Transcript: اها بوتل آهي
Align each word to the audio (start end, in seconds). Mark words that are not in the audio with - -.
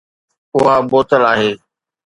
اها 0.55 0.75
بوتل 0.89 1.21
آهي 1.33 1.51